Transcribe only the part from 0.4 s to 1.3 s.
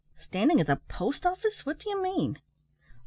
at the post